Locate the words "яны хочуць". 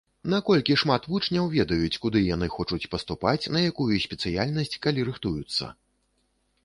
2.35-2.81